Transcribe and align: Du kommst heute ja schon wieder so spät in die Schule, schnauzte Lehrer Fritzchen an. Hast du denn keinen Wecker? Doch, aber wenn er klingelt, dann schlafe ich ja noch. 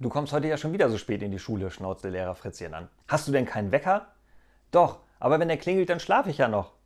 Du 0.00 0.08
kommst 0.08 0.32
heute 0.32 0.46
ja 0.46 0.56
schon 0.56 0.72
wieder 0.72 0.88
so 0.90 0.96
spät 0.96 1.22
in 1.22 1.32
die 1.32 1.40
Schule, 1.40 1.72
schnauzte 1.72 2.08
Lehrer 2.08 2.36
Fritzchen 2.36 2.72
an. 2.72 2.88
Hast 3.08 3.26
du 3.26 3.32
denn 3.32 3.46
keinen 3.46 3.72
Wecker? 3.72 4.06
Doch, 4.70 5.00
aber 5.18 5.40
wenn 5.40 5.50
er 5.50 5.56
klingelt, 5.56 5.90
dann 5.90 5.98
schlafe 5.98 6.30
ich 6.30 6.38
ja 6.38 6.46
noch. 6.46 6.77